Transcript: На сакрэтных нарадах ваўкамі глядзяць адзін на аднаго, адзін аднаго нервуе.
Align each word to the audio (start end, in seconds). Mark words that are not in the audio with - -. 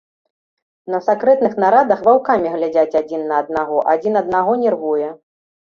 На 0.93 1.01
сакрэтных 1.07 1.53
нарадах 1.65 1.99
ваўкамі 2.09 2.55
глядзяць 2.57 2.97
адзін 3.03 3.21
на 3.35 3.45
аднаго, 3.45 3.77
адзін 3.95 4.13
аднаго 4.25 4.59
нервуе. 4.65 5.07